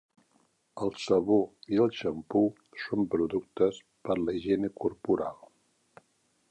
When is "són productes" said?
2.85-3.79